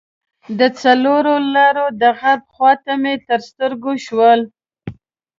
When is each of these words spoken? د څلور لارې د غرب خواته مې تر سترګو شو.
د 0.59 0.61
څلور 0.81 1.25
لارې 1.55 1.85
د 2.01 2.03
غرب 2.19 2.41
خواته 2.53 2.93
مې 3.01 3.13
تر 3.27 3.39
سترګو 3.49 3.93
شو. 4.05 4.19